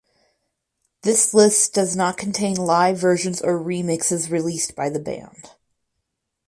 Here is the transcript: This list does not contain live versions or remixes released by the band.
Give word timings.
This 1.03 1.31
list 1.31 1.75
does 1.75 1.95
not 1.95 2.17
contain 2.17 2.55
live 2.55 2.97
versions 2.97 3.39
or 3.39 3.59
remixes 3.59 4.31
released 4.31 4.75
by 4.75 4.89
the 4.89 4.97
band. 4.97 5.51